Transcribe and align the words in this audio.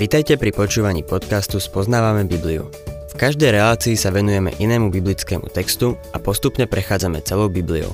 Vitajte 0.00 0.40
pri 0.40 0.48
počúvaní 0.48 1.04
podcastu 1.04 1.60
Spoznávame 1.60 2.24
Bibliu. 2.24 2.72
V 3.12 3.14
každej 3.20 3.52
relácii 3.52 4.00
sa 4.00 4.08
venujeme 4.08 4.48
inému 4.56 4.88
biblickému 4.88 5.52
textu 5.52 5.92
a 6.16 6.16
postupne 6.16 6.64
prechádzame 6.64 7.20
celou 7.20 7.52
Bibliou. 7.52 7.92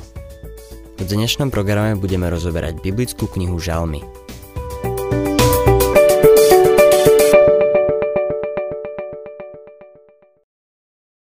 V 0.95 1.03
dnešnom 1.03 1.50
programe 1.50 1.98
budeme 1.98 2.30
rozoberať 2.30 2.79
biblickú 2.79 3.27
knihu 3.34 3.59
Žalmy. 3.59 4.07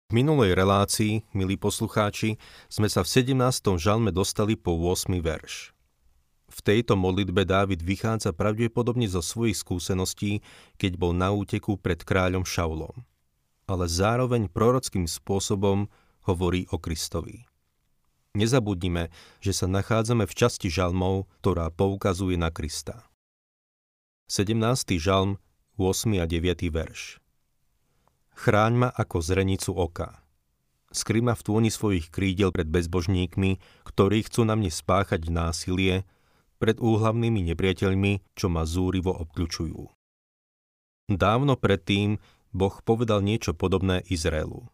V 0.05 0.11
minulej 0.13 0.54
relácii, 0.54 1.25
milí 1.33 1.57
poslucháči, 1.57 2.38
sme 2.70 2.86
sa 2.93 3.01
v 3.01 3.09
17. 3.09 3.73
žalme 3.81 4.13
dostali 4.13 4.54
po 4.54 4.77
8. 4.77 5.17
verš. 5.17 5.79
V 6.60 6.68
tejto 6.68 7.00
modlitbe 7.00 7.48
Dávid 7.48 7.80
vychádza 7.80 8.36
pravdepodobne 8.36 9.08
zo 9.08 9.23
svojich 9.23 9.55
skúseností, 9.55 10.44
keď 10.76 11.00
bol 11.00 11.16
na 11.16 11.31
úteku 11.31 11.80
pred 11.80 12.04
kráľom 12.04 12.44
Šaulom. 12.44 13.08
Ale 13.63 13.88
zároveň 13.88 14.52
prorockým 14.52 15.08
spôsobom 15.08 15.88
hovorí 16.27 16.67
o 16.76 16.76
Kristovi. 16.76 17.48
Nezabudnime, 18.36 19.08
že 19.40 19.55
sa 19.55 19.72
nachádzame 19.72 20.27
v 20.27 20.36
časti 20.36 20.67
žalmov, 20.67 21.31
ktorá 21.40 21.72
poukazuje 21.72 22.36
na 22.36 22.52
Krista. 22.52 23.08
17. 24.28 25.00
žalm, 25.00 25.39
8. 25.80 26.20
a 26.20 26.28
9. 26.28 26.44
verš. 26.76 27.23
Chráň 28.36 28.73
ma 28.76 28.89
ako 28.91 29.23
zrenicu 29.23 29.72
oka. 29.72 30.20
Skry 30.91 31.23
ma 31.23 31.39
v 31.39 31.45
tôni 31.48 31.72
svojich 31.72 32.12
krídel 32.12 32.52
pred 32.52 32.67
bezbožníkmi, 32.67 33.64
ktorí 33.88 34.28
chcú 34.28 34.44
na 34.44 34.59
mne 34.59 34.67
spáchať 34.67 35.31
násilie, 35.31 36.03
pred 36.59 36.77
úhlavnými 36.77 37.48
nepriateľmi, 37.55 38.36
čo 38.36 38.52
ma 38.52 38.67
zúrivo 38.67 39.16
obkľučujú. 39.16 39.81
Dávno 41.09 41.58
predtým 41.58 42.22
Boh 42.53 42.75
povedal 42.86 43.25
niečo 43.25 43.58
podobné 43.58 44.06
Izraelu. 44.06 44.67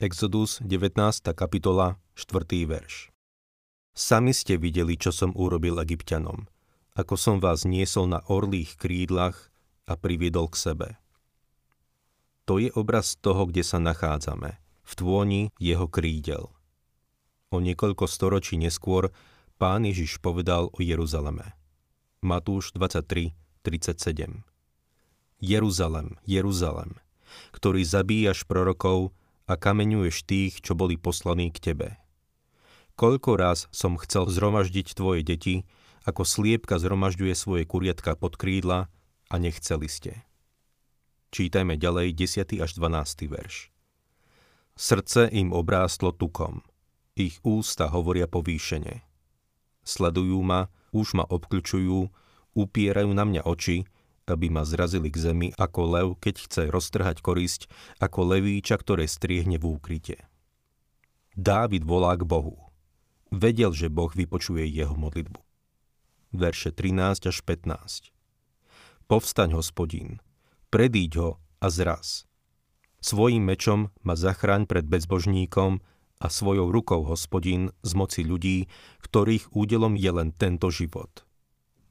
Exodus 0.00 0.62
19. 0.64 0.96
kapitola, 1.36 2.00
4. 2.14 2.46
verš. 2.64 3.12
Sami 3.96 4.36
ste 4.36 4.60
videli, 4.60 5.00
čo 5.00 5.08
som 5.08 5.32
urobil 5.32 5.80
egyptianom, 5.80 6.48
ako 6.92 7.16
som 7.16 7.36
vás 7.40 7.64
niesol 7.64 8.08
na 8.08 8.20
orlých 8.28 8.76
krídlach 8.76 9.48
a 9.88 9.96
priviedol 9.96 10.52
k 10.52 10.56
sebe. 10.56 10.88
To 12.44 12.60
je 12.60 12.68
obraz 12.76 13.16
toho, 13.18 13.48
kde 13.48 13.64
sa 13.64 13.80
nachádzame, 13.80 14.60
v 14.84 14.92
tvoni 14.94 15.42
jeho 15.58 15.88
krídel. 15.88 16.52
O 17.50 17.58
niekoľko 17.58 18.04
storočí 18.04 18.60
neskôr 18.60 19.10
pán 19.56 19.88
Ježiš 19.88 20.20
povedal 20.20 20.68
o 20.68 20.78
Jeruzaleme. 20.84 21.56
Matúš 22.20 22.76
23, 22.76 23.32
37. 23.64 24.44
Jeruzalem, 25.40 26.20
Jeruzalem, 26.28 27.00
ktorý 27.56 27.84
zabíjaš 27.84 28.44
prorokov 28.44 29.16
a 29.48 29.56
kameňuješ 29.56 30.16
tých, 30.28 30.52
čo 30.60 30.76
boli 30.76 31.00
poslaní 31.00 31.48
k 31.52 31.72
tebe. 31.72 31.88
Koľko 32.96 33.36
raz 33.36 33.68
som 33.72 34.00
chcel 34.00 34.28
zhromaždiť 34.28 34.96
tvoje 34.96 35.20
deti, 35.24 35.68
ako 36.08 36.24
sliepka 36.24 36.80
zhromažďuje 36.80 37.34
svoje 37.36 37.64
kuriatka 37.68 38.16
pod 38.16 38.40
krídla 38.40 38.88
a 39.28 39.34
nechceli 39.36 39.88
ste. 39.88 40.24
Čítajme 41.32 41.76
ďalej 41.76 42.16
10. 42.16 42.64
až 42.64 42.70
12. 42.76 43.28
verš. 43.28 43.68
Srdce 44.76 45.28
im 45.32 45.52
obrástlo 45.56 46.12
tukom. 46.12 46.64
Ich 47.16 47.40
ústa 47.40 47.88
hovoria 47.88 48.28
povýšene. 48.28 49.05
Sledujú 49.86 50.42
ma, 50.42 50.66
už 50.90 51.14
ma 51.14 51.22
obklúčujú, 51.22 52.10
upierajú 52.58 53.10
na 53.14 53.22
mňa 53.22 53.46
oči, 53.46 53.86
aby 54.26 54.50
ma 54.50 54.66
zrazili 54.66 55.06
k 55.06 55.30
zemi 55.30 55.48
ako 55.54 55.80
lev, 55.86 56.08
keď 56.18 56.34
chce 56.42 56.62
roztrhať 56.66 57.22
korisť, 57.22 57.70
ako 58.02 58.34
levíča, 58.34 58.74
ktoré 58.74 59.06
striehne 59.06 59.62
v 59.62 59.78
úkryte. 59.78 60.26
Dávid 61.38 61.86
volá 61.86 62.18
k 62.18 62.26
Bohu. 62.26 62.58
Vedel, 63.30 63.70
že 63.70 63.86
Boh 63.86 64.10
vypočuje 64.10 64.66
jeho 64.66 64.98
modlitbu. 64.98 65.38
Verše 66.34 66.74
13 66.74 67.30
až 67.30 67.36
15. 67.46 68.10
Povstaň, 69.06 69.54
hospodín, 69.54 70.18
predíď 70.74 71.12
ho 71.22 71.30
a 71.62 71.70
zraz. 71.70 72.26
Svojím 72.98 73.46
mečom 73.46 73.94
ma 74.02 74.18
zachráň 74.18 74.66
pred 74.66 74.82
bezbožníkom 74.82 75.78
a 76.20 76.26
svojou 76.32 76.72
rukou 76.72 77.04
hospodín 77.04 77.72
z 77.84 77.92
moci 77.92 78.22
ľudí, 78.24 78.68
ktorých 79.04 79.52
údelom 79.52 79.94
je 79.94 80.10
len 80.12 80.32
tento 80.32 80.72
život. 80.72 81.24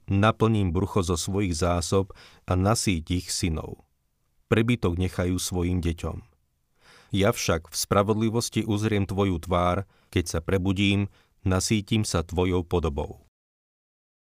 Naplním 0.06 0.69
brucho 0.69 1.02
zo 1.02 1.18
svojich 1.18 1.58
zásob 1.58 2.13
a 2.46 2.53
nasíť 2.53 3.25
ich 3.25 3.28
synov. 3.34 3.86
Prebytok 4.50 5.02
nechajú 5.02 5.41
svojim 5.41 5.81
deťom. 5.81 6.22
Ja 7.13 7.34
však 7.34 7.69
v 7.72 7.75
spravodlivosti 7.75 8.62
uzriem 8.66 9.09
tvoju 9.09 9.41
tvár, 9.41 9.90
keď 10.13 10.25
sa 10.38 10.40
prebudím, 10.42 11.09
nasítim 11.42 12.06
sa 12.06 12.22
tvojou 12.22 12.62
podobou. 12.66 13.25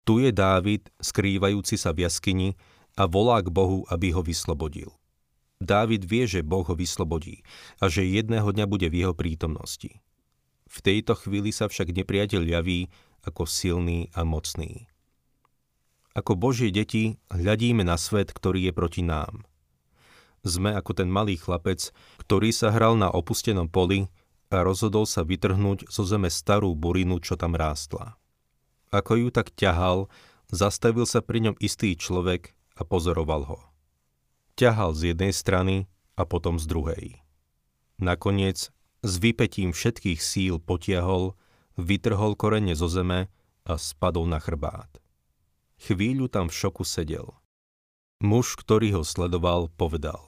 Tu 0.09 0.25
je 0.25 0.33
Dávid, 0.33 0.89
skrývajúci 1.05 1.77
sa 1.77 1.93
v 1.93 2.09
jaskyni, 2.09 2.57
a 2.99 3.07
volá 3.07 3.39
k 3.45 3.53
Bohu, 3.53 3.87
aby 3.93 4.11
ho 4.11 4.25
vyslobodil. 4.25 4.91
Dávid 5.59 6.07
vie, 6.07 6.25
že 6.31 6.47
Boh 6.47 6.63
ho 6.63 6.75
vyslobodí 6.75 7.43
a 7.83 7.91
že 7.91 8.07
jedného 8.07 8.47
dňa 8.47 8.67
bude 8.71 8.87
v 8.87 9.03
jeho 9.03 9.15
prítomnosti. 9.15 9.99
V 10.69 10.79
tejto 10.85 11.19
chvíli 11.19 11.51
sa 11.51 11.67
však 11.67 11.91
nepriateľ 11.91 12.43
javí 12.47 12.87
ako 13.27 13.49
silný 13.49 14.13
a 14.15 14.23
mocný. 14.23 14.87
Ako 16.15 16.39
Božie 16.39 16.71
deti 16.71 17.19
hľadíme 17.31 17.83
na 17.83 17.99
svet, 17.99 18.31
ktorý 18.31 18.71
je 18.71 18.73
proti 18.75 19.03
nám. 19.03 19.47
Sme 20.47 20.75
ako 20.75 20.95
ten 20.95 21.11
malý 21.11 21.35
chlapec, 21.35 21.91
ktorý 22.23 22.55
sa 22.55 22.71
hral 22.71 22.95
na 22.95 23.11
opustenom 23.11 23.67
poli 23.67 24.07
a 24.49 24.63
rozhodol 24.63 25.05
sa 25.05 25.27
vytrhnúť 25.27 25.91
zo 25.91 26.07
zeme 26.07 26.31
starú 26.31 26.73
burinu, 26.79 27.19
čo 27.19 27.35
tam 27.35 27.59
rástla. 27.59 28.15
Ako 28.95 29.21
ju 29.21 29.29
tak 29.29 29.53
ťahal, 29.53 30.09
zastavil 30.49 31.05
sa 31.05 31.21
pri 31.21 31.51
ňom 31.51 31.57
istý 31.61 31.93
človek 31.99 32.57
a 32.79 32.87
pozoroval 32.87 33.43
ho. 33.45 33.68
Ťahal 34.59 34.91
z 34.99 35.15
jednej 35.15 35.31
strany 35.31 35.87
a 36.19 36.27
potom 36.27 36.59
z 36.59 36.67
druhej. 36.67 37.23
Nakoniec 38.03 38.75
s 39.07 39.13
vypetím 39.23 39.71
všetkých 39.71 40.19
síl 40.19 40.59
potiahol, 40.59 41.39
vytrhol 41.79 42.35
korene 42.35 42.75
zo 42.75 42.91
zeme 42.91 43.31
a 43.63 43.79
spadol 43.79 44.27
na 44.27 44.43
chrbát. 44.43 44.91
Chvíľu 45.79 46.27
tam 46.27 46.51
v 46.51 46.59
šoku 46.59 46.83
sedel. 46.83 47.39
Muž, 48.19 48.59
ktorý 48.59 48.99
ho 48.99 49.07
sledoval, 49.07 49.71
povedal. 49.79 50.19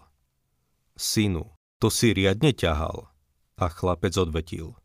Synu, 0.95 1.51
to 1.83 1.91
si 1.91 2.15
riadne 2.15 2.55
ťahal. 2.55 3.11
A 3.59 3.67
chlapec 3.67 4.15
odvetil. 4.15 4.79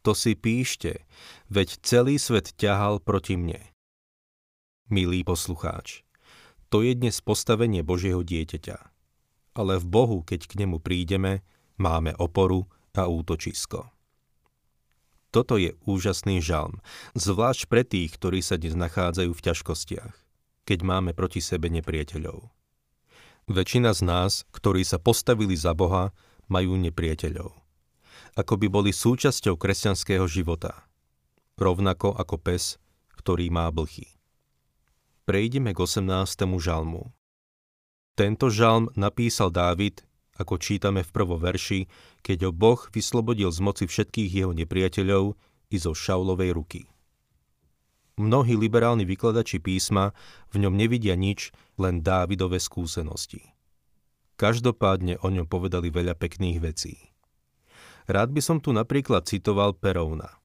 To 0.00 0.16
si 0.16 0.32
píšte, 0.32 1.04
veď 1.52 1.84
celý 1.84 2.16
svet 2.16 2.56
ťahal 2.56 3.04
proti 3.04 3.36
mne. 3.36 3.60
Milý 4.88 5.20
poslucháč, 5.20 6.00
to 6.70 6.86
je 6.86 6.94
dnes 6.94 7.18
postavenie 7.18 7.82
Božieho 7.82 8.22
dieťaťa. 8.22 8.78
Ale 9.58 9.82
v 9.82 9.86
Bohu, 9.90 10.18
keď 10.22 10.46
k 10.46 10.62
nemu 10.62 10.78
prídeme, 10.78 11.42
máme 11.74 12.14
oporu 12.14 12.70
a 12.94 13.10
útočisko. 13.10 13.90
Toto 15.34 15.58
je 15.58 15.74
úžasný 15.86 16.38
žalm, 16.38 16.78
zvlášť 17.18 17.66
pre 17.66 17.82
tých, 17.82 18.14
ktorí 18.14 18.42
sa 18.42 18.54
dnes 18.58 18.78
nachádzajú 18.78 19.30
v 19.34 19.44
ťažkostiach, 19.50 20.14
keď 20.66 20.78
máme 20.86 21.10
proti 21.14 21.42
sebe 21.42 21.70
nepriateľov. 21.70 22.50
Väčšina 23.50 23.90
z 23.90 24.06
nás, 24.06 24.46
ktorí 24.54 24.86
sa 24.86 25.02
postavili 25.02 25.58
za 25.58 25.74
Boha, 25.74 26.14
majú 26.46 26.78
nepriateľov. 26.78 27.50
Ako 28.38 28.54
by 28.58 28.66
boli 28.70 28.94
súčasťou 28.94 29.58
kresťanského 29.58 30.26
života. 30.30 30.86
Rovnako 31.58 32.14
ako 32.14 32.38
pes, 32.38 32.78
ktorý 33.18 33.50
má 33.50 33.66
blchy 33.74 34.19
prejdeme 35.24 35.72
k 35.72 35.78
18. 35.84 36.60
žalmu. 36.60 37.12
Tento 38.14 38.52
žalm 38.52 38.92
napísal 38.98 39.48
Dávid, 39.48 40.04
ako 40.36 40.56
čítame 40.56 41.04
v 41.04 41.10
prvom 41.12 41.40
verši, 41.40 41.88
keď 42.24 42.48
ho 42.48 42.52
Boh 42.52 42.80
vyslobodil 42.92 43.52
z 43.52 43.60
moci 43.60 43.84
všetkých 43.84 44.30
jeho 44.44 44.52
nepriateľov 44.56 45.36
i 45.70 45.76
zo 45.76 45.92
Šaulovej 45.92 46.52
ruky. 46.56 46.80
Mnohí 48.20 48.52
liberálni 48.52 49.08
vykladači 49.08 49.64
písma 49.64 50.12
v 50.52 50.66
ňom 50.66 50.76
nevidia 50.76 51.16
nič, 51.16 51.52
len 51.80 52.04
Dávidové 52.04 52.60
skúsenosti. 52.60 53.56
Každopádne 54.36 55.20
o 55.24 55.28
ňom 55.32 55.48
povedali 55.48 55.88
veľa 55.88 56.16
pekných 56.16 56.58
vecí. 56.60 56.96
Rád 58.08 58.32
by 58.36 58.40
som 58.44 58.60
tu 58.60 58.76
napríklad 58.76 59.24
citoval 59.24 59.72
Perovna. 59.72 60.40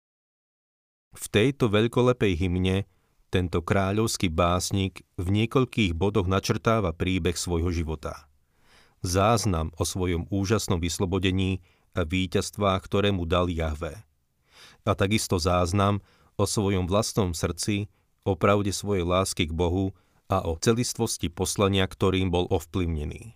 V 1.15 1.25
tejto 1.31 1.71
veľkolepej 1.71 2.35
hymne 2.35 2.87
tento 3.35 3.59
kráľovský 3.59 4.31
básnik 4.31 5.03
v 5.19 5.27
niekoľkých 5.27 5.91
bodoch 5.91 6.23
načrtáva 6.23 6.95
príbeh 6.95 7.35
svojho 7.35 7.67
života. 7.67 8.31
Záznam 9.03 9.75
o 9.75 9.83
svojom 9.83 10.31
úžasnom 10.31 10.79
vyslobodení 10.79 11.59
a 11.91 12.07
víťazstvách, 12.07 12.79
ktoré 12.87 13.11
mu 13.11 13.27
dal 13.27 13.51
Jahve. 13.51 14.07
A 14.87 14.95
takisto 14.95 15.35
záznam 15.35 15.99
o 16.39 16.47
svojom 16.47 16.87
vlastnom 16.87 17.35
srdci, 17.35 17.91
o 18.23 18.39
pravde 18.39 18.71
svojej 18.71 19.03
lásky 19.03 19.51
k 19.51 19.53
Bohu 19.53 19.91
a 20.31 20.39
o 20.47 20.55
celistvosti 20.55 21.27
poslania, 21.27 21.83
ktorým 21.91 22.31
bol 22.31 22.47
ovplyvnený. 22.47 23.35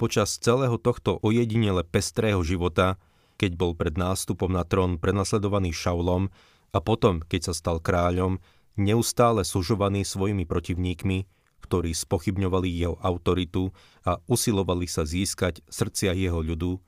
Počas 0.00 0.40
celého 0.40 0.80
tohto 0.80 1.20
ojedinele 1.20 1.84
pestrého 1.84 2.40
života, 2.40 2.96
keď 3.36 3.60
bol 3.60 3.76
pred 3.76 4.00
nástupom 4.00 4.48
na 4.48 4.64
trón 4.64 4.96
prenasledovaný 4.96 5.76
Šaulom 5.76 6.32
a 6.72 6.78
potom, 6.80 7.20
keď 7.20 7.52
sa 7.52 7.54
stal 7.54 7.76
kráľom, 7.76 8.40
neustále 8.76 9.42
sužovaný 9.46 10.06
svojimi 10.06 10.46
protivníkmi, 10.46 11.26
ktorí 11.62 11.94
spochybňovali 11.94 12.68
jeho 12.70 12.96
autoritu 12.98 13.70
a 14.02 14.18
usilovali 14.26 14.90
sa 14.90 15.06
získať 15.06 15.62
srdcia 15.70 16.18
jeho 16.18 16.42
ľudu, 16.42 16.82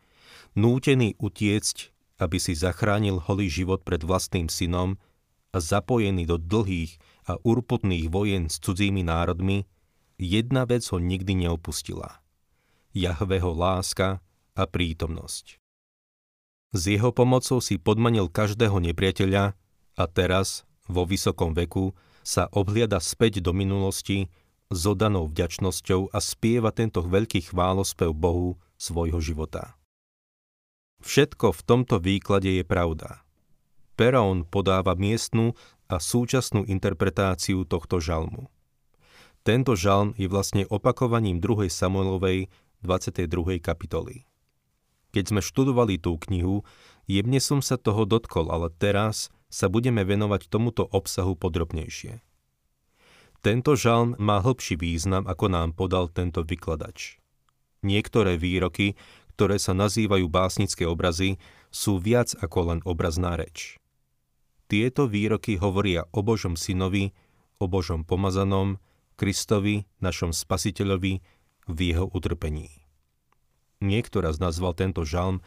nútený 0.59 1.15
utiecť, 1.23 1.77
aby 2.19 2.39
si 2.39 2.59
zachránil 2.59 3.23
holý 3.23 3.47
život 3.47 3.87
pred 3.87 4.03
vlastným 4.03 4.51
synom 4.51 4.99
a 5.53 5.59
zapojený 5.61 6.27
do 6.27 6.41
dlhých 6.41 6.99
a 7.29 7.39
urputných 7.39 8.09
vojen 8.09 8.51
s 8.51 8.59
cudzími 8.59 9.07
národmi, 9.07 9.69
jedna 10.19 10.67
vec 10.67 10.83
ho 10.91 10.99
nikdy 10.99 11.47
neopustila. 11.47 12.23
Jahveho 12.93 13.53
láska 13.55 14.21
a 14.53 14.65
prítomnosť. 14.69 15.63
S 16.73 16.83
jeho 16.89 17.13
pomocou 17.13 17.61
si 17.61 17.77
podmanil 17.77 18.33
každého 18.33 18.81
nepriateľa 18.81 19.53
a 19.93 20.05
teraz, 20.09 20.65
vo 20.89 21.03
vysokom 21.07 21.55
veku, 21.55 21.95
sa 22.23 22.47
obhliada 22.55 23.03
späť 23.03 23.43
do 23.43 23.51
minulosti 23.51 24.31
s 24.71 24.83
odanou 24.87 25.29
vďačnosťou 25.29 26.15
a 26.15 26.19
spieva 26.23 26.71
tento 26.73 27.03
veľký 27.03 27.53
chválospev 27.53 28.15
Bohu 28.15 28.57
svojho 28.79 29.19
života. 29.19 29.77
Všetko 31.03 31.51
v 31.51 31.61
tomto 31.67 31.99
výklade 31.99 32.63
je 32.63 32.65
pravda. 32.65 33.27
Perón 33.99 34.47
podáva 34.47 34.95
miestnu 34.95 35.59
a 35.91 35.99
súčasnú 35.99 36.65
interpretáciu 36.65 37.67
tohto 37.67 37.99
žalmu. 37.99 38.49
Tento 39.43 39.75
žalm 39.75 40.15
je 40.15 40.31
vlastne 40.31 40.63
opakovaním 40.71 41.43
2. 41.43 41.67
Samuelovej 41.67 42.47
22. 42.87 43.59
kapitoly. 43.59 44.23
Keď 45.11 45.25
sme 45.35 45.41
študovali 45.43 45.99
tú 45.99 46.17
knihu, 46.31 46.63
jemne 47.11 47.43
som 47.43 47.59
sa 47.61 47.77
toho 47.77 48.07
dotkol, 48.07 48.49
ale 48.49 48.71
teraz 48.71 49.29
sa 49.53 49.69
budeme 49.69 50.01
venovať 50.01 50.49
tomuto 50.49 50.89
obsahu 50.89 51.37
podrobnejšie. 51.37 52.25
Tento 53.45 53.77
žalm 53.77 54.17
má 54.17 54.41
hlbší 54.41 54.81
význam, 54.81 55.29
ako 55.29 55.53
nám 55.53 55.69
podal 55.77 56.09
tento 56.09 56.41
vykladač. 56.41 57.21
Niektoré 57.85 58.41
výroky, 58.41 58.97
ktoré 59.37 59.61
sa 59.61 59.77
nazývajú 59.77 60.31
básnické 60.31 60.89
obrazy, 60.89 61.37
sú 61.69 62.01
viac 62.01 62.33
ako 62.41 62.73
len 62.73 62.81
obrazná 62.87 63.37
reč. 63.37 63.77
Tieto 64.71 65.05
výroky 65.11 65.61
hovoria 65.61 66.09
o 66.17 66.25
Božom 66.25 66.57
synovi, 66.57 67.13
o 67.61 67.69
Božom 67.69 68.09
pomazanom, 68.09 68.81
Kristovi, 69.19 69.85
našom 70.01 70.33
spasiteľovi, 70.33 71.21
v 71.67 71.79
jeho 71.79 72.07
utrpení. 72.11 72.71
Niekto 73.83 74.23
raz 74.23 74.39
nazval 74.39 74.79
tento 74.79 75.03
žalm 75.03 75.43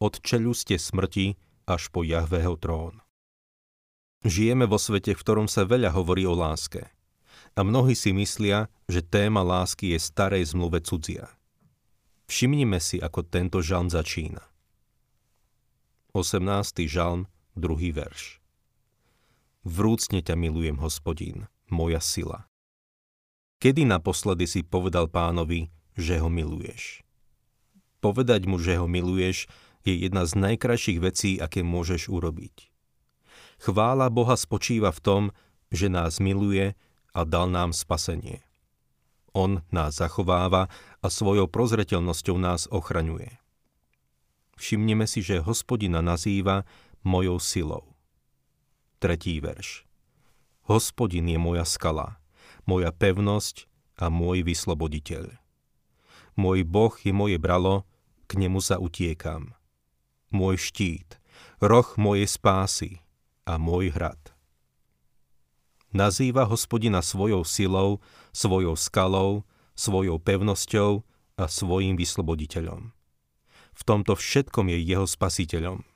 od 0.00 0.16
čeluste 0.24 0.80
smrti 0.80 1.36
až 1.68 1.92
po 1.92 2.00
Jahveho 2.04 2.56
trón. 2.56 3.03
Žijeme 4.24 4.64
vo 4.64 4.80
svete, 4.80 5.12
v 5.12 5.20
ktorom 5.20 5.46
sa 5.46 5.68
veľa 5.68 5.92
hovorí 5.92 6.24
o 6.24 6.32
láske– 6.32 6.88
a 7.54 7.62
mnohí 7.62 7.94
si 7.94 8.10
myslia, 8.10 8.66
že 8.90 8.98
téma 8.98 9.46
lásky 9.46 9.94
je 9.94 9.98
starej 10.02 10.50
zmluve 10.50 10.82
cudzia. 10.82 11.30
Všimnime 12.26 12.82
si, 12.82 12.98
ako 12.98 13.22
tento 13.22 13.62
žalm 13.62 13.86
začína. 13.86 14.42
18. 16.14 16.42
žalm, 16.90 17.30
druhý 17.54 17.94
verš. 17.94 18.42
Vrúcne 19.62 20.18
ťa 20.18 20.34
milujem, 20.34 20.82
hospodín, 20.82 21.46
moja 21.70 22.02
sila. 22.02 22.50
Kedy 23.62 23.86
naposledy 23.86 24.44
si 24.50 24.60
povedal 24.66 25.08
pánovi, 25.08 25.70
že 25.94 26.18
ho 26.18 26.28
miluješ? 26.28 27.06
Povedať 28.02 28.44
mu, 28.50 28.60
že 28.60 28.76
ho 28.76 28.84
miluješ, 28.90 29.48
je 29.86 29.94
jedna 29.94 30.26
z 30.26 30.36
najkrajších 30.36 30.98
vecí, 31.00 31.30
aké 31.40 31.64
môžeš 31.64 32.12
urobiť. 32.12 32.73
Chvála 33.62 34.10
Boha 34.10 34.34
spočíva 34.34 34.90
v 34.90 35.00
tom, 35.00 35.22
že 35.70 35.90
nás 35.90 36.22
miluje 36.22 36.74
a 37.14 37.20
dal 37.22 37.50
nám 37.50 37.74
spasenie. 37.74 38.42
On 39.34 39.62
nás 39.74 39.98
zachováva 39.98 40.70
a 41.02 41.06
svojou 41.10 41.50
prozreteľnosťou 41.50 42.36
nás 42.38 42.70
ochraňuje. 42.70 43.34
Všimneme 44.54 45.10
si, 45.10 45.26
že 45.26 45.42
hospodina 45.42 45.98
nazýva 45.98 46.62
mojou 47.02 47.42
silou. 47.42 47.98
Tretí 49.02 49.42
verš. 49.42 49.82
Hospodin 50.70 51.26
je 51.26 51.36
moja 51.36 51.66
skala, 51.66 52.22
moja 52.64 52.94
pevnosť 52.94 53.66
a 53.98 54.08
môj 54.08 54.46
vysloboditeľ. 54.46 55.34
Môj 56.38 56.62
Boh 56.62 56.94
je 57.02 57.10
moje 57.10 57.36
bralo, 57.36 57.84
k 58.30 58.40
nemu 58.40 58.62
sa 58.62 58.80
utiekam. 58.80 59.52
Môj 60.30 60.58
štít, 60.70 61.18
roh 61.60 61.86
mojej 61.98 62.26
spásy 62.26 63.03
a 63.44 63.60
môj 63.60 63.92
hrad 63.92 64.34
nazýva 65.94 66.42
hospodina 66.44 66.98
svojou 67.00 67.46
silou, 67.46 68.02
svojou 68.34 68.74
skalou, 68.74 69.46
svojou 69.78 70.18
pevnosťou 70.18 71.06
a 71.38 71.44
svojim 71.46 71.94
vysloboditeľom. 71.94 72.90
V 73.74 73.82
tomto 73.86 74.18
všetkom 74.18 74.74
je 74.74 74.78
jeho 74.82 75.06
spasiteľom. 75.06 75.86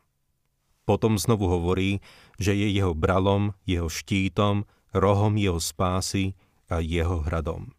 Potom 0.86 1.20
znovu 1.20 1.50
hovorí, 1.50 2.00
že 2.40 2.56
je 2.56 2.72
jeho 2.72 2.96
bralom, 2.96 3.52
jeho 3.68 3.90
štítom, 3.90 4.64
rohom 4.94 5.36
jeho 5.36 5.60
spásy 5.60 6.38
a 6.70 6.80
jeho 6.80 7.20
hradom. 7.26 7.76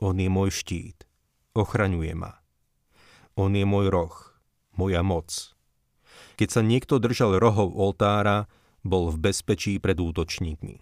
On 0.00 0.16
je 0.16 0.30
môj 0.32 0.48
štít, 0.48 1.04
ochraňuje 1.52 2.16
ma. 2.16 2.40
On 3.36 3.52
je 3.52 3.68
môj 3.68 3.92
roh, 3.92 4.14
moja 4.72 5.04
moc. 5.04 5.52
Keď 6.36 6.48
sa 6.48 6.62
niekto 6.64 6.96
držal 6.96 7.36
rohov 7.38 7.72
oltára, 7.76 8.48
bol 8.80 9.12
v 9.12 9.30
bezpečí 9.30 9.76
pred 9.76 10.00
útočníkmi. 10.00 10.80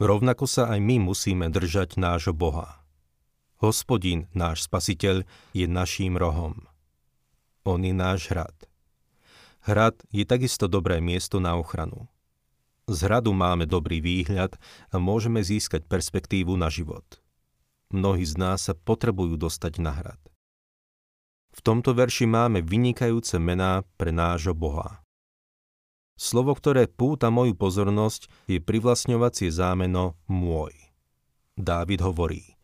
Rovnako 0.00 0.48
sa 0.48 0.72
aj 0.72 0.80
my 0.80 0.96
musíme 1.12 1.52
držať 1.52 2.00
nášho 2.00 2.32
Boha. 2.32 2.82
Hospodin, 3.62 4.26
náš 4.34 4.66
spasiteľ, 4.66 5.22
je 5.54 5.66
naším 5.70 6.18
rohom. 6.18 6.66
On 7.62 7.78
je 7.78 7.94
náš 7.94 8.26
hrad. 8.32 8.56
Hrad 9.62 9.94
je 10.10 10.26
takisto 10.26 10.66
dobré 10.66 10.98
miesto 10.98 11.38
na 11.38 11.54
ochranu. 11.54 12.10
Z 12.90 13.06
hradu 13.06 13.30
máme 13.30 13.70
dobrý 13.70 14.02
výhľad 14.02 14.58
a 14.90 14.98
môžeme 14.98 15.38
získať 15.38 15.86
perspektívu 15.86 16.58
na 16.58 16.66
život. 16.66 17.22
Mnohí 17.94 18.26
z 18.26 18.34
nás 18.34 18.66
sa 18.66 18.74
potrebujú 18.74 19.38
dostať 19.38 19.78
na 19.78 19.94
hrad. 19.94 20.18
V 21.52 21.60
tomto 21.60 21.92
verši 21.92 22.24
máme 22.24 22.64
vynikajúce 22.64 23.36
mená 23.36 23.84
pre 24.00 24.08
nášho 24.08 24.56
Boha. 24.56 25.04
Slovo, 26.16 26.56
ktoré 26.56 26.88
púta 26.88 27.28
moju 27.28 27.52
pozornosť, 27.56 28.28
je 28.48 28.58
privlastňovacie 28.60 29.52
zámeno 29.52 30.16
môj. 30.28 30.72
Dávid 31.56 32.00
hovorí, 32.00 32.56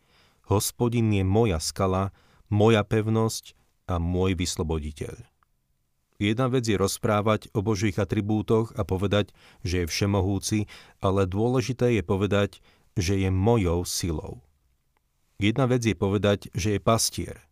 hospodin 0.49 1.13
je 1.13 1.21
moja 1.21 1.61
skala, 1.61 2.09
moja 2.49 2.81
pevnosť 2.81 3.53
a 3.85 4.01
môj 4.01 4.33
vysloboditeľ. 4.33 5.21
Jedna 6.19 6.51
vec 6.51 6.67
je 6.67 6.75
rozprávať 6.75 7.47
o 7.55 7.63
Božích 7.63 7.95
atribútoch 7.95 8.75
a 8.75 8.83
povedať, 8.83 9.31
že 9.63 9.83
je 9.83 9.91
všemohúci, 9.91 10.67
ale 10.99 11.23
dôležité 11.23 11.95
je 11.95 12.03
povedať, 12.03 12.59
že 12.99 13.15
je 13.15 13.31
mojou 13.31 13.87
silou. 13.87 14.43
Jedna 15.39 15.71
vec 15.71 15.87
je 15.87 15.95
povedať, 15.95 16.51
že 16.51 16.75
je 16.75 16.79
pastier. 16.83 17.48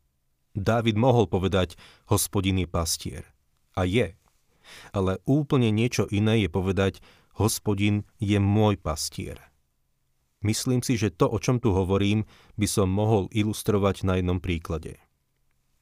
Dávid 0.58 0.98
mohol 0.98 1.30
povedať, 1.30 1.78
hospodin 2.10 2.58
je 2.58 2.66
pastier. 2.66 3.30
A 3.78 3.86
je, 3.86 4.18
ale 4.90 5.22
úplne 5.30 5.70
niečo 5.70 6.10
iné 6.10 6.42
je 6.42 6.50
povedať, 6.50 6.98
hospodin 7.38 8.10
je 8.18 8.42
môj 8.42 8.82
pastier. 8.82 9.38
Myslím 10.42 10.82
si, 10.82 10.98
že 10.98 11.14
to, 11.14 11.30
o 11.30 11.38
čom 11.38 11.62
tu 11.62 11.74
hovorím, 11.74 12.26
by 12.58 12.66
som 12.66 12.90
mohol 12.90 13.30
ilustrovať 13.30 14.06
na 14.06 14.18
jednom 14.18 14.42
príklade. 14.42 14.98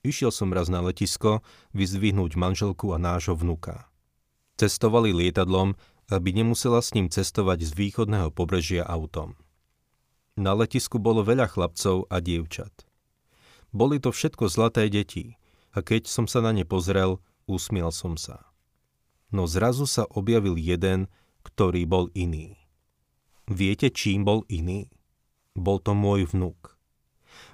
Išiel 0.06 0.30
som 0.30 0.54
raz 0.54 0.70
na 0.70 0.84
letisko 0.86 1.42
vyzdvihnúť 1.74 2.38
manželku 2.38 2.94
a 2.94 3.02
nášho 3.02 3.36
vnuka. 3.36 3.90
Cestovali 4.56 5.12
lietadlom, 5.12 5.76
aby 6.14 6.30
nemusela 6.32 6.80
s 6.80 6.94
ním 6.94 7.10
cestovať 7.10 7.66
z 7.66 7.72
východného 7.74 8.30
pobrežia 8.30 8.86
autom. 8.86 9.36
Na 10.38 10.54
letisku 10.54 11.02
bolo 11.02 11.26
veľa 11.26 11.50
chlapcov 11.50 12.06
a 12.12 12.22
dievčat. 12.22 12.85
Boli 13.76 14.00
to 14.00 14.16
všetko 14.16 14.48
zlaté 14.48 14.88
deti 14.88 15.36
a 15.76 15.84
keď 15.84 16.08
som 16.08 16.32
sa 16.32 16.40
na 16.40 16.56
ne 16.56 16.64
pozrel, 16.64 17.20
usmiel 17.44 17.92
som 17.92 18.16
sa 18.16 18.56
no 19.36 19.44
zrazu 19.52 19.84
sa 19.84 20.08
objavil 20.16 20.56
jeden, 20.56 21.12
ktorý 21.44 21.84
bol 21.84 22.08
iný. 22.16 22.56
Viete, 23.52 23.92
čím 23.92 24.24
bol 24.24 24.48
iný? 24.48 24.90
Bol 25.54 25.84
to 25.84 25.92
môj 25.92 26.32
vnuk. 26.32 26.80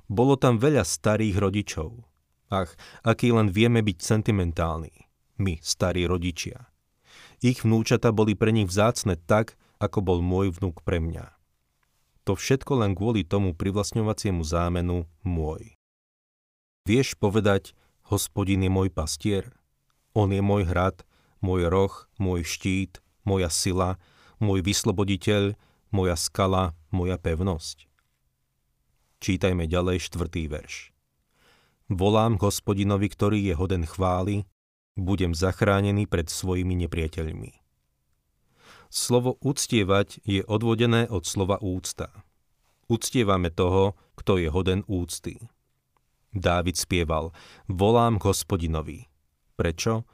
Bolo 0.06 0.38
tam 0.38 0.62
veľa 0.62 0.86
starých 0.86 1.42
rodičov. 1.42 2.06
Ach, 2.54 2.72
aký 3.01 3.34
len 3.34 3.50
vieme 3.50 3.82
byť 3.82 3.98
sentimentálni. 4.00 4.94
My, 5.42 5.58
starí 5.60 6.06
rodičia. 6.06 6.70
Ich 7.42 7.66
vnúčata 7.66 8.13
boli 8.13 8.38
pre 8.38 8.54
nich 8.54 8.70
vzácne 8.70 9.18
tak, 9.18 9.58
ako 9.82 10.00
bol 10.06 10.20
môj 10.22 10.54
vnuk 10.54 10.86
pre 10.86 11.01
mňa. 11.01 11.34
To 12.30 12.38
všetko 12.38 12.86
len 12.86 12.94
kvôli 12.94 13.25
tomu 13.25 13.58
privlastňovaciemu 13.58 14.46
zámenu 14.46 15.10
môj. 15.25 15.80
Vieš 16.81 17.13
povedať, 17.13 17.77
hospodin 18.09 18.65
je 18.65 18.71
môj 18.73 18.89
pastier? 18.89 19.53
On 20.17 20.25
je 20.33 20.41
môj 20.41 20.65
hrad, 20.65 21.05
môj 21.38 21.69
roh, 21.69 21.93
môj 22.17 22.41
štít, 22.41 23.05
moja 23.21 23.53
sila, 23.53 24.01
môj 24.41 24.65
vysloboditeľ, 24.65 25.53
moja 25.93 26.17
skala, 26.17 26.73
moja 26.89 27.21
pevnosť. 27.21 27.85
Čítajme 29.21 29.69
ďalej 29.69 30.09
štvrtý 30.09 30.50
verš. 30.50 30.89
Volám 31.85 32.41
hospodinovi, 32.41 33.13
ktorý 33.13 33.39
je 33.45 33.53
hoden 33.53 33.85
chvály, 33.85 34.50
budem 34.97 35.38
zachránený 35.38 36.09
pred 36.09 36.33
svojimi 36.33 36.73
nepriateľmi. 36.88 37.61
Slovo 38.89 39.38
uctievať 39.39 40.25
je 40.25 40.41
odvodené 40.50 41.05
od 41.07 41.23
slova 41.29 41.61
úcta. 41.61 42.09
Uctievame 42.89 43.53
toho, 43.53 43.93
kto 44.17 44.41
je 44.41 44.50
hoden 44.50 44.81
úcty. 44.89 45.38
Dávid 46.31 46.79
spieval, 46.79 47.35
volám 47.67 48.15
hospodinovi. 48.23 49.03
Prečo? 49.59 50.07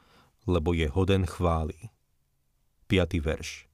Lebo 0.50 0.74
je 0.74 0.90
hoden 0.90 1.22
chvály. 1.22 1.94
5. 2.90 3.22
verš. 3.22 3.70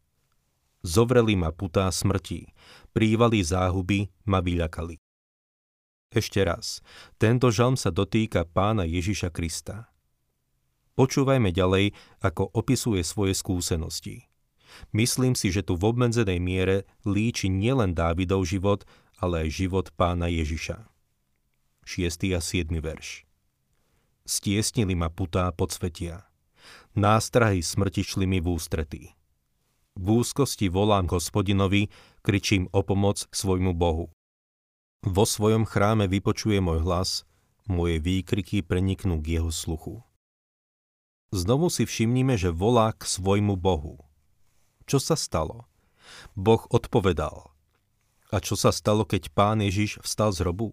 Zovreli 0.84 1.40
ma 1.40 1.48
putá 1.56 1.88
smrti, 1.88 2.52
prívali 2.92 3.40
záhuby 3.40 4.12
ma 4.28 4.44
vyľakali. 4.44 5.00
Ešte 6.12 6.44
raz, 6.44 6.84
tento 7.16 7.48
žalm 7.48 7.80
sa 7.80 7.88
dotýka 7.88 8.44
pána 8.44 8.84
Ježiša 8.84 9.32
Krista. 9.32 9.88
Počúvajme 10.94 11.48
ďalej, 11.48 11.96
ako 12.20 12.52
opisuje 12.52 13.00
svoje 13.02 13.32
skúsenosti. 13.32 14.28
Myslím 14.92 15.32
si, 15.32 15.48
že 15.48 15.64
tu 15.64 15.80
v 15.80 15.90
obmedzenej 15.90 16.38
miere 16.44 16.76
líči 17.08 17.48
nielen 17.48 17.96
Dávidov 17.96 18.44
život, 18.44 18.84
ale 19.16 19.48
aj 19.48 19.64
život 19.64 19.86
pána 19.96 20.28
Ježiša. 20.28 20.93
6. 21.84 22.32
a 22.32 22.40
7. 22.40 22.80
verš. 22.80 23.28
Stiesnili 24.24 24.96
ma 24.96 25.12
putá 25.12 25.52
podsvetia. 25.52 26.24
Nástrahy 26.96 27.60
smrti 27.60 28.00
šli 28.00 28.24
mi 28.24 28.40
v 28.40 28.56
ústretí. 28.56 29.12
V 29.94 30.24
úzkosti 30.24 30.72
volám 30.72 31.06
hospodinovi, 31.12 31.92
kričím 32.24 32.66
o 32.72 32.80
pomoc 32.82 33.28
svojmu 33.30 33.76
Bohu. 33.76 34.10
Vo 35.04 35.24
svojom 35.28 35.68
chráme 35.68 36.08
vypočuje 36.08 36.58
môj 36.64 36.80
hlas, 36.82 37.28
moje 37.68 38.00
výkriky 38.00 38.64
preniknú 38.64 39.20
k 39.20 39.38
jeho 39.38 39.52
sluchu. 39.52 40.00
Znovu 41.34 41.68
si 41.68 41.84
všimnime, 41.84 42.40
že 42.40 42.48
volá 42.48 42.96
k 42.96 43.04
svojmu 43.04 43.60
Bohu. 43.60 44.00
Čo 44.88 44.98
sa 45.00 45.20
stalo? 45.20 45.68
Boh 46.32 46.64
odpovedal. 46.72 47.52
A 48.32 48.40
čo 48.40 48.56
sa 48.56 48.72
stalo, 48.72 49.04
keď 49.04 49.30
pán 49.30 49.60
Ježiš 49.60 50.00
vstal 50.02 50.32
z 50.32 50.42
hrobu? 50.42 50.72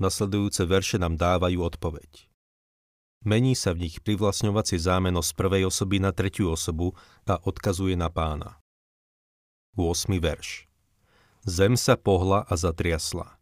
Nasledujúce 0.00 0.64
verše 0.64 0.96
nám 0.96 1.20
dávajú 1.20 1.60
odpoveď. 1.60 2.32
Mení 3.22 3.54
sa 3.54 3.70
v 3.70 3.86
nich 3.86 4.02
privlastňovacie 4.02 4.82
zámeno 4.82 5.22
z 5.22 5.30
prvej 5.38 5.70
osoby 5.70 6.02
na 6.02 6.10
tretiu 6.10 6.50
osobu 6.50 6.98
a 7.22 7.38
odkazuje 7.38 7.94
na 7.94 8.10
pána. 8.10 8.58
8. 9.78 10.10
verš 10.18 10.66
Zem 11.46 11.78
sa 11.78 11.94
pohla 11.94 12.42
a 12.44 12.54
zatriasla. 12.58 13.38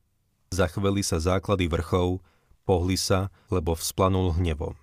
Zachveli 0.53 1.01
sa 1.01 1.17
základy 1.17 1.71
vrchov, 1.71 2.21
pohli 2.69 2.95
sa, 3.01 3.33
lebo 3.49 3.73
vzplanul 3.73 4.37
hnevom. 4.37 4.77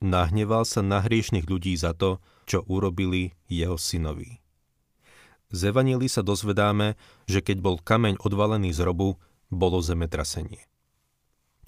Nahneval 0.00 0.64
sa 0.64 0.80
na 0.80 1.04
hriešných 1.04 1.44
ľudí 1.44 1.76
za 1.76 1.92
to, 1.92 2.18
čo 2.48 2.64
urobili 2.66 3.36
jeho 3.46 3.76
synovi. 3.76 4.40
Z 5.50 5.74
Evangelii 5.74 6.08
sa 6.08 6.24
dozvedáme, 6.24 6.96
že 7.26 7.42
keď 7.44 7.60
bol 7.60 7.76
kameň 7.78 8.18
odvalený 8.22 8.70
z 8.72 8.86
robu, 8.86 9.20
bolo 9.50 9.82
zemetrasenie. 9.82 10.64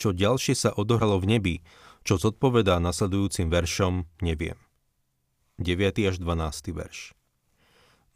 Čo 0.00 0.14
ďalšie 0.16 0.54
sa 0.56 0.70
odohralo 0.72 1.20
v 1.20 1.38
nebi, 1.38 1.54
čo 2.02 2.18
zodpovedá 2.18 2.82
nasledujúcim 2.82 3.52
veršom, 3.52 4.06
neviem. 4.24 4.58
9. 5.60 6.10
až 6.10 6.16
12. 6.18 6.74
verš. 6.74 7.14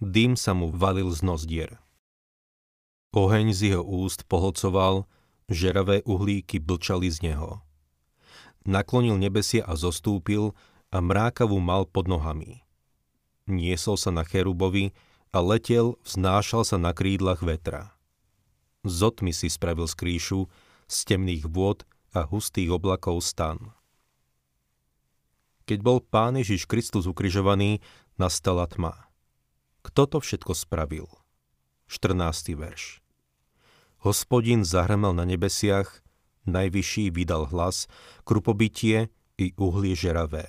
Dým 0.03 0.35
sa 0.35 0.57
mu 0.57 0.73
valil 0.73 1.13
z 1.15 1.21
nozdier. 1.23 1.71
Oheň 3.15 3.55
z 3.55 3.61
jeho 3.75 3.85
úst 3.87 4.27
pohlcoval, 4.27 5.07
žeravé 5.47 6.03
uhlíky 6.05 6.59
blčali 6.59 7.09
z 7.09 7.23
neho. 7.23 7.63
Naklonil 8.67 9.15
nebesia 9.15 9.63
a 9.63 9.79
zostúpil, 9.79 10.53
a 10.91 10.99
mrákavu 11.03 11.59
mal 11.59 11.87
pod 11.87 12.07
nohami. 12.07 12.63
Niesol 13.47 13.99
sa 13.99 14.11
na 14.15 14.23
cherubovi 14.27 14.95
a 15.31 15.39
letel, 15.43 15.99
vznášal 16.03 16.63
sa 16.67 16.77
na 16.79 16.95
krídlach 16.95 17.43
vetra. 17.43 17.95
Zotmi 18.87 19.35
si 19.35 19.51
spravil 19.51 19.91
skrýšu, 19.91 20.47
z 20.87 20.99
temných 21.03 21.51
vôd 21.51 21.83
a 22.15 22.23
hustých 22.23 22.71
oblakov 22.71 23.19
stan. 23.19 23.75
Keď 25.67 25.79
bol 25.83 25.99
Pán 25.99 26.39
Ježiš 26.39 26.71
Kristus 26.71 27.11
ukrižovaný, 27.11 27.83
nastala 28.15 28.71
tma. 28.71 29.11
Kto 29.83 30.07
to 30.07 30.19
všetko 30.23 30.55
spravil? 30.55 31.11
14. 31.91 32.55
verš. 32.55 33.03
Hospodin 34.07 34.63
zahrmel 34.63 35.11
na 35.11 35.27
nebesiach, 35.27 36.07
najvyšší 36.47 37.11
vydal 37.11 37.51
hlas, 37.51 37.91
krupobytie 38.23 39.11
i 39.35 39.51
uhlie 39.59 39.99
žeravé. 39.99 40.47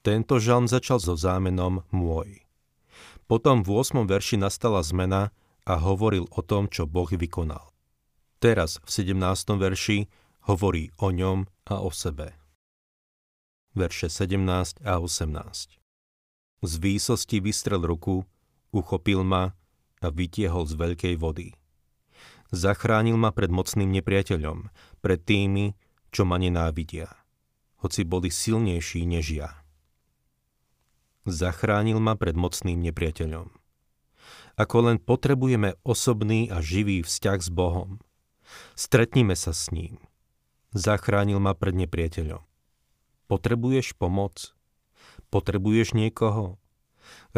Tento 0.00 0.40
žalm 0.40 0.64
začal 0.64 1.04
so 1.04 1.12
zámenom 1.12 1.84
môj. 1.92 2.48
Potom 3.28 3.60
v 3.60 3.76
8. 3.76 4.08
verši 4.08 4.40
nastala 4.40 4.80
zmena 4.80 5.28
a 5.68 5.76
hovoril 5.76 6.24
o 6.32 6.40
tom, 6.40 6.72
čo 6.72 6.88
Boh 6.88 7.06
vykonal. 7.12 7.68
Teraz 8.40 8.80
v 8.88 8.88
17. 8.88 9.60
verši 9.60 10.08
hovorí 10.48 10.88
o 10.96 11.12
ňom 11.12 11.44
a 11.68 11.84
o 11.84 11.92
sebe. 11.92 12.32
Verše 13.76 14.08
17 14.08 14.80
a 14.88 14.96
18 14.96 15.76
Z 16.64 16.72
výsosti 16.80 17.44
vystrel 17.44 17.84
ruku, 17.84 18.24
uchopil 18.72 19.20
ma 19.20 19.52
a 20.00 20.08
vytiehol 20.08 20.64
z 20.64 20.74
veľkej 20.80 21.14
vody. 21.20 21.52
Zachránil 22.48 23.20
ma 23.20 23.28
pred 23.36 23.52
mocným 23.52 23.92
nepriateľom, 24.00 24.72
pred 25.04 25.20
tými, 25.20 25.76
čo 26.08 26.24
ma 26.24 26.40
nenávidia, 26.40 27.12
hoci 27.84 28.08
boli 28.08 28.32
silnejší 28.32 29.04
než 29.04 29.36
ja 29.36 29.52
zachránil 31.30 32.00
ma 32.00 32.16
pred 32.16 32.34
mocným 32.34 32.80
nepriateľom. 32.80 33.52
Ako 34.58 34.90
len 34.90 34.98
potrebujeme 34.98 35.78
osobný 35.86 36.50
a 36.50 36.58
živý 36.58 37.06
vzťah 37.06 37.38
s 37.38 37.48
Bohom. 37.54 38.02
Stretnime 38.74 39.38
sa 39.38 39.54
s 39.54 39.70
ním. 39.70 40.02
Zachránil 40.74 41.38
ma 41.38 41.54
pred 41.54 41.78
nepriateľom. 41.78 42.42
Potrebuješ 43.30 43.94
pomoc? 43.94 44.50
Potrebuješ 45.30 45.94
niekoho? 45.94 46.58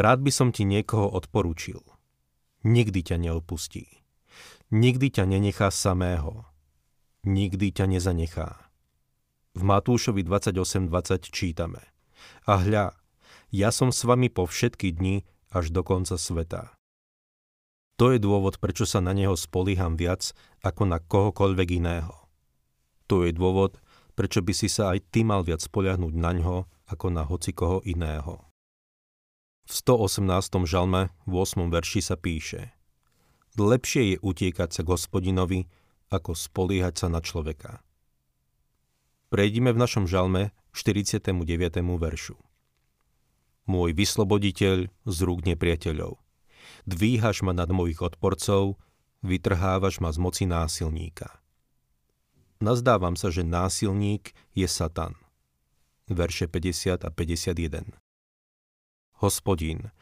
Rád 0.01 0.25
by 0.25 0.33
som 0.33 0.49
ti 0.49 0.65
niekoho 0.65 1.13
odporúčil. 1.13 1.85
Nikdy 2.65 3.13
ťa 3.13 3.17
neopustí. 3.21 4.01
Nikdy 4.73 5.21
ťa 5.21 5.25
nenechá 5.29 5.69
samého. 5.69 6.49
Nikdy 7.29 7.75
ťa 7.75 7.85
nezanechá. 7.85 8.65
V 9.53 9.63
Matúšovi 9.67 10.25
28.20 10.25 11.29
čítame. 11.29 11.85
A 12.49 12.65
hľa, 12.65 12.97
ja 13.53 13.69
som 13.75 13.93
s 13.93 14.07
vami 14.09 14.33
po 14.33 14.47
všetky 14.47 14.95
dni 14.95 15.27
až 15.51 15.75
do 15.75 15.83
konca 15.83 16.17
sveta. 16.17 16.80
To 18.01 18.17
je 18.17 18.19
dôvod, 18.19 18.57
prečo 18.57 18.89
sa 18.89 19.05
na 19.05 19.13
neho 19.13 19.37
spolíham 19.37 19.93
viac 19.93 20.33
ako 20.65 20.89
na 20.89 20.97
kohokoľvek 21.05 21.85
iného. 21.85 22.17
To 23.13 23.29
je 23.29 23.37
dôvod, 23.37 23.77
prečo 24.17 24.41
by 24.41 24.57
si 24.57 24.73
sa 24.73 24.97
aj 24.97 25.13
ty 25.13 25.21
mal 25.21 25.45
viac 25.45 25.61
spoľahnúť 25.61 26.15
na 26.17 26.33
ňo 26.33 26.65
ako 26.89 27.07
na 27.13 27.29
hocikoho 27.29 27.85
iného. 27.85 28.41
V 29.69 29.73
118. 29.77 30.25
žalme 30.65 31.13
v 31.29 31.33
8. 31.37 31.69
verši 31.69 32.01
sa 32.01 32.17
píše 32.17 32.73
Lepšie 33.61 34.17
je 34.17 34.17
utiekať 34.25 34.73
sa 34.73 34.81
k 34.81 34.89
ako 36.09 36.33
spoliehať 36.33 36.95
sa 36.97 37.13
na 37.13 37.21
človeka. 37.21 37.85
Prejdime 39.29 39.77
v 39.77 39.79
našom 39.79 40.09
žalme 40.09 40.57
49. 40.73 41.37
veršu 42.01 42.41
môj 43.71 43.95
vysloboditeľ 43.95 44.91
z 45.07 45.19
rúk 45.23 45.47
nepriateľov. 45.47 46.19
Dvíhaš 46.89 47.45
ma 47.45 47.53
nad 47.53 47.69
mojich 47.69 48.01
odporcov, 48.01 48.81
vytrhávaš 49.21 50.01
ma 50.01 50.13
z 50.13 50.19
moci 50.21 50.45
násilníka. 50.49 51.41
Nazdávam 52.61 53.17
sa, 53.17 53.33
že 53.33 53.41
násilník 53.41 54.37
je 54.53 54.69
Satan. 54.69 55.17
Verše 56.11 56.45
50 56.45 57.07
a 57.07 57.11
51. 57.13 57.97
Hospodín, 59.21 59.93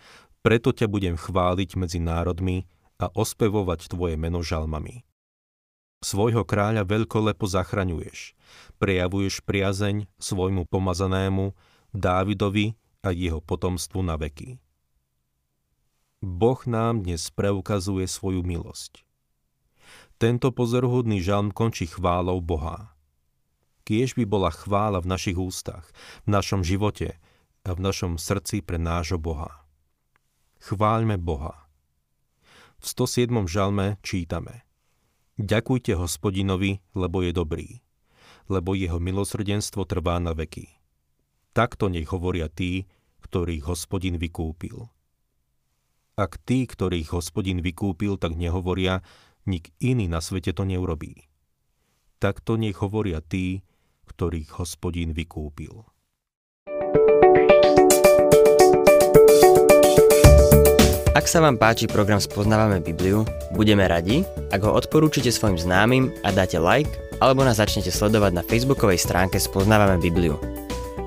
preto 0.43 0.75
ťa 0.75 0.87
budem 0.91 1.15
chváliť 1.15 1.71
medzi 1.79 1.99
národmi 2.03 2.67
a 2.99 3.11
ospevovať 3.11 3.95
tvoje 3.95 4.19
meno 4.19 4.43
žalmami. 4.43 5.07
Svojho 5.99 6.47
kráľa 6.47 6.87
veľkolepo 6.87 7.43
zachraňuješ, 7.43 8.39
prejavuješ 8.79 9.43
priazeň 9.43 10.07
svojmu 10.19 10.71
pomazanému, 10.71 11.55
Dávidovi 11.91 12.79
a 13.03 13.11
jeho 13.11 13.43
potomstvu 13.43 14.05
na 14.07 14.15
veky. 14.15 14.61
Boh 16.19 16.59
nám 16.67 17.07
dnes 17.07 17.31
preukazuje 17.31 18.11
svoju 18.11 18.43
milosť. 18.43 19.07
Tento 20.19 20.51
pozoruhodný 20.51 21.23
žalm 21.23 21.55
končí 21.55 21.87
chválou 21.87 22.43
Boha. 22.43 22.91
Kiež 23.87 24.19
by 24.19 24.27
bola 24.27 24.51
chvála 24.51 24.99
v 24.99 25.15
našich 25.15 25.39
ústach, 25.39 25.87
v 26.27 26.35
našom 26.35 26.67
živote 26.67 27.23
a 27.63 27.71
v 27.71 27.79
našom 27.79 28.19
srdci 28.19 28.67
pre 28.67 28.83
nášho 28.83 29.15
Boha. 29.15 29.63
Chváľme 30.59 31.23
Boha. 31.23 31.71
V 32.83 32.85
107. 32.99 33.47
žalme 33.47 34.03
čítame 34.03 34.67
Ďakujte 35.39 35.95
hospodinovi, 35.95 36.83
lebo 36.99 37.23
je 37.23 37.31
dobrý, 37.31 37.69
lebo 38.51 38.75
jeho 38.75 38.99
milosrdenstvo 38.99 39.87
trvá 39.87 40.19
na 40.19 40.35
veky. 40.35 40.67
Takto 41.55 41.87
nech 41.87 42.11
hovoria 42.11 42.51
tí, 42.51 42.91
ktorých 43.23 43.71
hospodin 43.71 44.19
vykúpil. 44.19 44.98
Ak 46.19 46.35
tí, 46.43 46.67
ktorých 46.67 47.15
hospodin 47.15 47.63
vykúpil, 47.63 48.19
tak 48.19 48.35
nehovoria, 48.35 49.07
nik 49.47 49.71
iný 49.79 50.11
na 50.11 50.19
svete 50.19 50.51
to 50.51 50.67
neurobí. 50.67 51.31
Takto 52.19 52.59
nech 52.59 52.75
hovoria 52.83 53.23
tí, 53.23 53.63
ktorých 54.11 54.59
hospodin 54.59 55.15
vykúpil. 55.15 55.87
Ak 61.15 61.31
sa 61.31 61.39
vám 61.39 61.55
páči 61.55 61.87
program 61.87 62.19
Spoznávame 62.19 62.83
Bibliu, 62.83 63.23
budeme 63.55 63.87
radi, 63.87 64.27
ak 64.51 64.67
ho 64.67 64.75
odporúčite 64.75 65.31
svojim 65.31 65.55
známym 65.55 66.11
a 66.27 66.35
dáte 66.35 66.59
like, 66.59 66.91
alebo 67.23 67.47
nás 67.47 67.63
začnete 67.63 67.95
sledovať 67.95 68.35
na 68.35 68.43
facebookovej 68.43 68.99
stránke 68.99 69.39
Spoznávame 69.39 70.03
Bibliu. 70.03 70.35